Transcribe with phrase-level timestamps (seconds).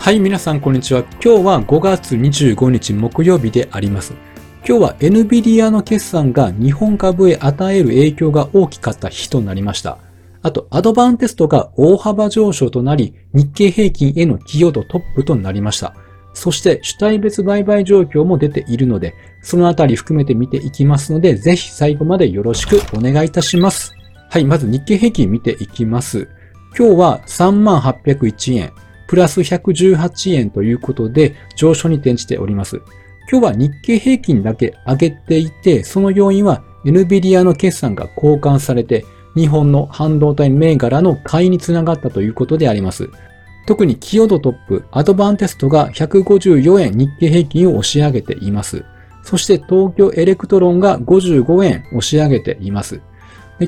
[0.00, 1.04] はい、皆さんこんにちは。
[1.22, 4.14] 今日は5月25日木曜日であります。
[4.66, 9.98] 今日は NVIDIA の決算が日本株へ与える影響が大きかった日となりました。
[10.40, 15.94] あと、アドバンテストが大幅上昇となり、日経平均への寄与度トップとなりました。
[16.32, 23.92] そして、主体別売買状況も出ているので、そのあたり含めて見ていきますので、ぜひ最後までよろしくお願いいたします。
[24.30, 26.26] はい、まず日経平均見ていきます。
[26.74, 28.72] 今日は3801円。
[29.10, 32.80] プラス118円ということで上昇に転じております。
[33.28, 43.10] 今日は日経平均だけ上げていて、その要因は NVIDIA の決算が好感されて、日本の半導体銘柄の買いにつながったということであります。
[43.66, 48.84] 特に寄与度トップ、アドバンテストが154円日経平均を押し上げています。
[49.24, 53.00] そして東京エレクトロンが55円押し上げています。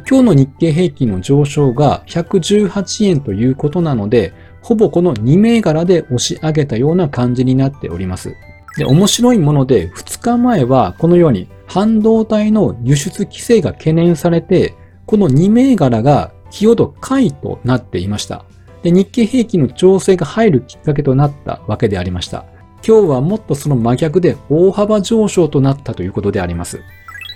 [0.08, 8.36] 今日の日経平均の上昇が118円ということなので、ほぼこの2銘柄で押し上げたような感じになっております。
[8.76, 14.74] で、面白いもので、2日前はこのように半導体の輸出規制が懸念されて、
[15.06, 18.44] この2銘柄が寄与度買いとなっていました。
[18.82, 22.44] で、日経平均の調整が入るきっかけとなったわけでありました。
[22.86, 26.80] 今日はもっとその真逆で大幅上昇となったということであります。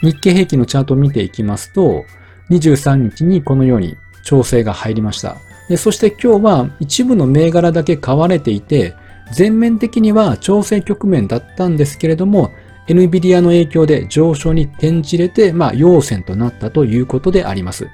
[0.03, 2.05] 日経平均のチャートを見ていきますと、
[2.51, 5.37] 23日にこのように調整が入りました。
[5.69, 8.95] でそして今日は一部の銘柄だけ買われていて、
[9.33, 12.53] 全面的には調整局面だったんですけれども、
[12.87, 17.89] NVIDIA の影響で上昇に転じれて、まあ、陽線となったということであります。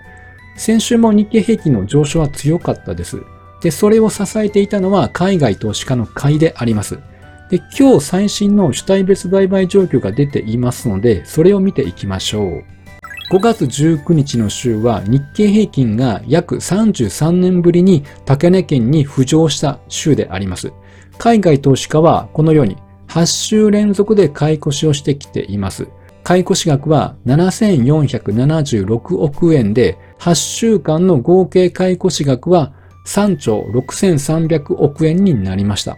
[0.56, 3.22] 先週も日経平均の上昇は強かったです。
[3.62, 6.98] で、それを支えていたのは海外投資家の買いであります。
[7.48, 12.64] で、今日最新の主体別売買状況が出ていますので、それを見ていきましょう。
[13.32, 20.70] 5月19日の週は日経平均が約33年ぶりに高値圏に浮上した週であります。
[21.16, 22.76] 海外投資家はこのように
[23.08, 25.88] 8週連続で買い越しをしてきています。
[26.22, 32.74] 買い越し額は7476億円で、8週間の合計買い越し額は
[33.06, 35.96] 3兆6300億円になりました。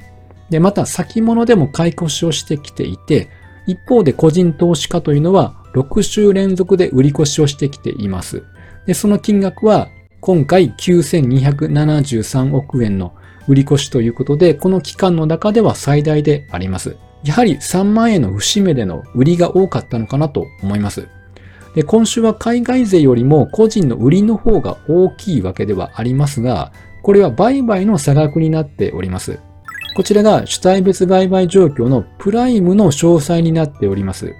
[0.51, 3.29] で、また先物でも買い越しをしてきていて、
[3.67, 8.45] 一方で個人投資家というのは6週連続で売り越しをしてきています。
[8.87, 9.89] で、その金額は
[10.21, 13.15] 今回9273億円の
[13.47, 16.97] 売り越しということで、この期間の中では最大であります。
[17.25, 21.09] やはり3万円の節目での売りが多かったのかなと思います。
[21.75, 29.41] で今週は海外勢よりも個人の売りの方が大きいわけではありますが、これは売買の差額になっております。
[29.97, 34.35] こちらが主体別売買状況のプライムの詳細になっております。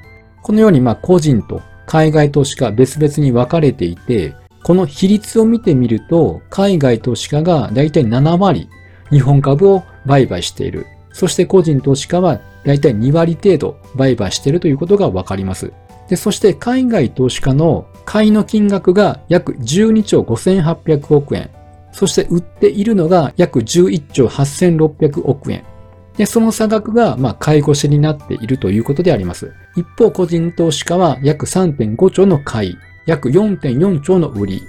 [0.45, 8.69] このようにまあ個人と海外投資家別々に分かれていて、この比率を見てみると、海外投資家がだいたい7割
[9.11, 10.87] 日本株を売買している。
[11.15, 15.73] そして個人投資家はだいたい2割程度売買しているということがわかります。
[16.11, 21.49] で、そして海外投資家の買いの金額が約12兆5800億円。
[21.91, 25.65] そして売っているのが約11兆8600億円。
[26.17, 29.53] で、その差額が、まあ、買い越しになっているということであります。
[29.77, 34.63] 一方、個人投資家は約3.5兆の買い、約4.4兆の売り。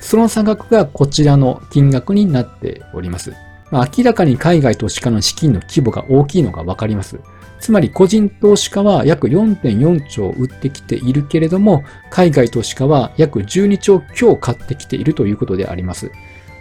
[0.00, 3.32] その差額がこちらの金額になっております。
[3.70, 7.20] まあ、明らかに海外投資家の資金の規模が大きいのがわかります。
[7.60, 16.10] つまり個人投資家は約4.4兆売ってきているけれども、海外投資家は約12兆強買ってきているということであります。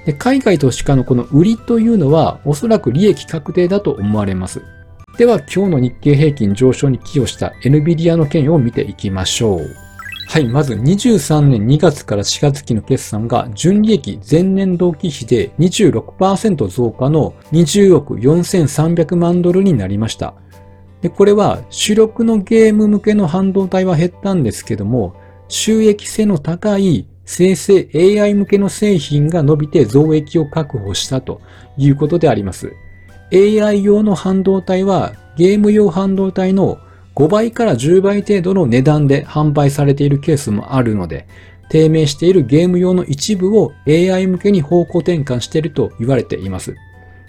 [0.05, 4.61] で海外投資家のこの売りというのはおそらく利益確定だと思われます。
[5.17, 9.89] では今日の日経平均上昇に寄与した NVIDIA の件を見ていきましょう。
[10.29, 20.35] はい、まず23年2月から4月期の決算が純利益前年同期比で26%増加の20億4300万ドルになりました。
[21.01, 25.15] で、これは主力のゲーム向けの半導体は減ったんですけども、
[25.47, 31.41] 収益性の高い生成 AI 向けの製品が伸びて増益を確保したと
[31.77, 32.73] いうことであります。
[33.31, 36.79] AI 用の半導体はゲーム用半導体の
[37.13, 41.27] 5倍から10倍程度の値段で販売されているケースもあるので、
[41.69, 46.75] 低迷しているゲーム用の一部を AI 向けに方向転換していると言われています。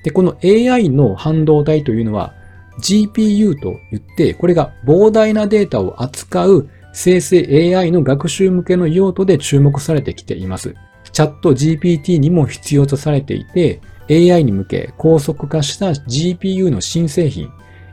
[0.02, 2.32] で、この AI の半導体というのは
[2.80, 10.74] GPU と言って、これが膨大なデータを扱う生成 AI の学習向けの用途で注目されてきています。
[11.12, 17.52] チャット GPT にも必要とされていて、AI に向け高速化した GPU の新製品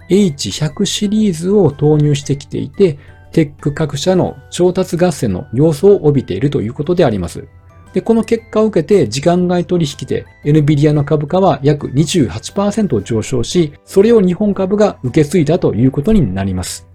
[0.09, 2.97] H100 シリーズを投入してきていて、
[3.31, 7.47] テック各社の調達合戦の様相を帯びているということであります。
[7.93, 16.87] で、この結果を受けて時間外取引で NVIDIA の株価は約28%上昇し、それを日本株が受け継いだということになります。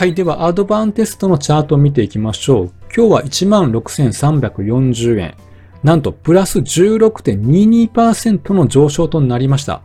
[0.00, 0.14] はい。
[0.14, 2.72] では、アドバンテストのチャートを見ていきましょう。
[2.96, 5.36] 今日は16,340円。
[5.82, 9.82] なんと、プラス16.22%の上昇となりました。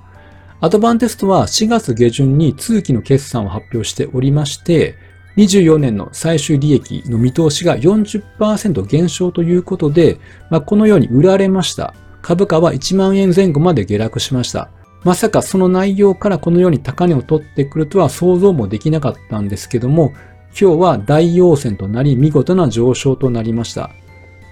[0.61, 4.95] アドバンテストは4月下旬に通期の決算を発表しておりまして、
[5.35, 10.17] 24年の最終利益の見通しが40%減少ということで、
[10.49, 11.93] まあ、このように売られました。
[12.21, 14.69] 株価は1万円前後まで下落しました。
[15.05, 20.13] まさかその内容からこのように高値を取ってくるとは想像もできなかったんですけども、
[20.59, 23.91] 今日は大陽線となり見事な上昇となりました。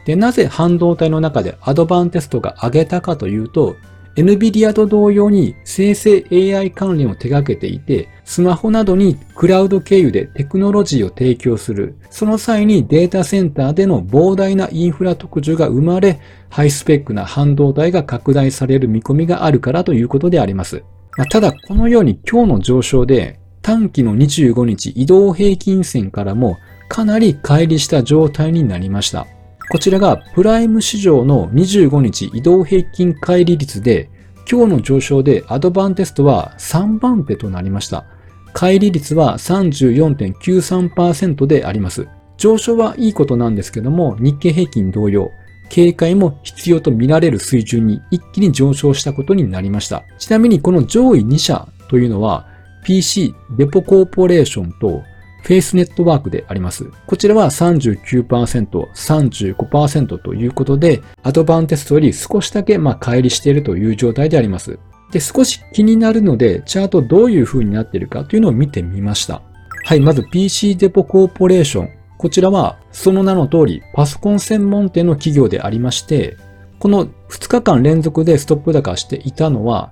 [0.06, 3.78] で、なぜ半導体の中でアドバンテストが上げたかというと、
[4.16, 11.96] NVIDIA と同様に生成 AI 関連を手掛けていて、スマホなどにクラウド経由でテクノロジーを提供する。
[12.12, 16.20] その際にデータセンターでの膨大なインフラ特需が生まれ、
[16.50, 20.84] ハイスペックな半導体が拡大される見込みがあるからということであります。
[21.18, 26.58] まあ、ただ、このように今日の上昇で短期の25日移動平均線からも
[26.88, 29.26] かなり乖離した状態になりました。
[29.70, 34.10] こちらがプライム市場の25日移動平均乖離率で、
[34.50, 38.06] 今日の上昇でアドバンテストは3番手となりました。
[38.54, 42.08] 乖離率は34.93%であります。
[42.38, 45.32] 上昇はいいことなんですけども、日経平均同様、
[45.70, 50.04] 警戒も必要と見られる水準に一気に上昇したことになりました。
[50.20, 52.46] ちなみにこの上位2社というのは
[52.84, 55.02] PC デポコーポレーションと
[55.44, 56.90] フェイスネットワークであります。
[57.06, 64.80] こちらは39%、35%ということで、アドバンテストより少しだけまあ乖離しているという状態であります。
[65.12, 69.42] で、少し気になるので、チャートどういう風になっているかというのを見てみました。
[69.84, 71.90] はい、まず PC デポコーポレーション。
[72.18, 76.38] こちらは、その名の通り、パソコン専門店の企業でありまして、
[76.80, 79.92] この2日間連続でストップ高していたのは、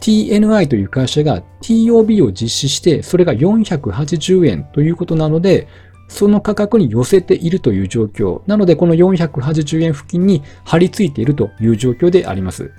[0.00, 5.68] TNI という会社が TOB を実施して、それが480円ということなので、
[6.08, 8.42] その価格に寄せているという状況。
[8.46, 12.72] なので、この480円付近に張り付いているという状況であります。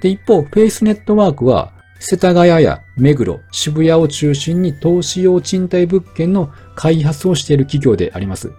[0.00, 8.52] で、一方、フェイスネットワークは、世田谷や目黒、渋谷を中心に投資用賃貸物件の開発をしている企業であります。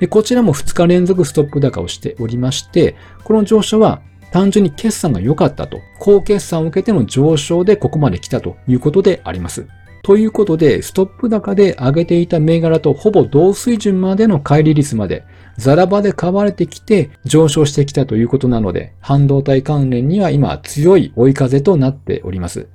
[0.00, 9.66] で、こちらも2日連続ストップ高をしておりまして、この上昇は単純に決算が良かったと、高決算を受けての上昇でここまで来たということであります。
[10.02, 15.24] ということで、ストップ高で上げていた銘柄とほぼ同水準までの乖離率まで、
[15.58, 22.66] ザラバで買われてきて上昇してきたということなので、半導体関連には今強い追い風となっております。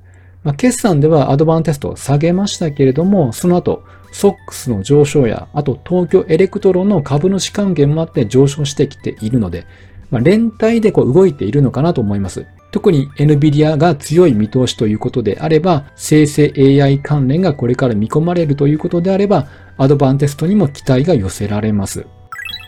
[0.44, 3.82] まあ、決算ではアドバンテストを下げましたけれども、その後、
[4.12, 9.66] SOX の上昇や、あと東京エレクトロの株主還元もあって上昇してきているので、
[10.10, 12.46] まあ、連帯でこう動いているのかなと思います。
[12.70, 19.46] 特に NVIDIA が強い見通しということであれば、生成 AI 関連がこれから見込まれるということであれば、
[19.78, 22.06] アドバンテストにも期待が寄せられます。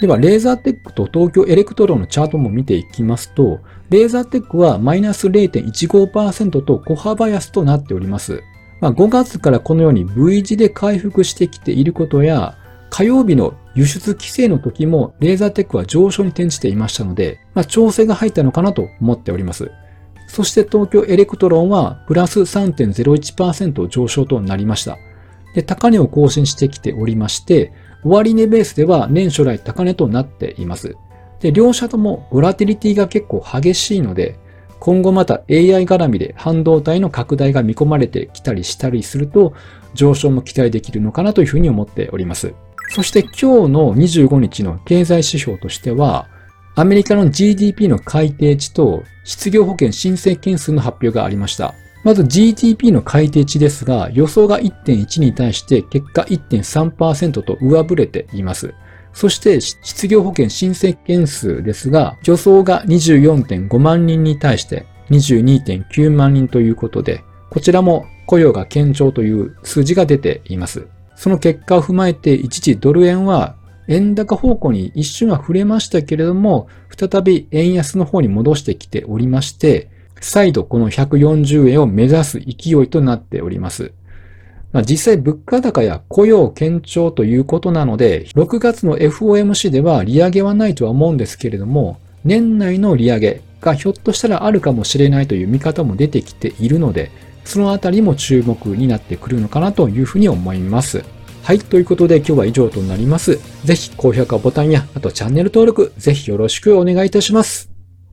[0.00, 8.42] では、レーザーテックと東京エレクトロのチャートも見ていきますと、レーザーテックはマイナス0.15%と小幅安となっております。
[8.80, 12.56] まあ、5月からこのように V 字で回復してきていることや、
[12.90, 19.70] 火曜日の輸出規制の時もレーザーテックは上昇に転じていましたので、まあ、調整が入ったのかなと思っております。
[20.26, 24.98] そして東京エレクトロンはプラス3.01%上昇となりました。
[25.54, 30.96] で、高値を更新してきておりまして、終値ベースでは年初来高値となっています。
[31.38, 34.40] で、両者ともボラティリティが結構激しいので、
[34.80, 39.54] 今後また AI 絡みで半導体の拡大が見込まれてきたりしたりすると、
[39.94, 42.54] 上昇も期待できるのかなというふうに思っております。
[42.88, 46.28] そして今日の25日の経済指標としては、
[46.74, 51.74] アメリカの GDP の改定値と失業保険申請件数の発表がありました。
[52.04, 58.74] まず GDP の改定値ですが、予想が1.1に対して結果1.3%と上振れています。
[59.12, 70.86] そして失業保険申請件数ですが、予想が24.5万人に対して22.9万人ということで、こちらも雇用が堅調という数字が出ています。
[71.18, 73.56] その結果を踏まえて一時ドル円は
[73.88, 83.92] 円高方向に一瞬は触れましたけれども、再び円安の方に戻してきておりまして、再度この140円を目指す勢いとなっております。
[84.72, 97.10] まあ、実際物価高や雇用堅調ということなので、6月の FOMC では利上げはないとは思うんですけれども、年内の利上げがひょっとしたらあるかもしれないという見方も出てきているので、
[97.48, 101.02] そのあたりも注目になってくるのかなというふうに思います。
[101.42, 101.58] はい。
[101.58, 103.40] ということで今日は以上となります。
[103.64, 107.67] ぜひ高評価ボタンや、あとチャンネル登録、ぜひよろしくお願いいたします。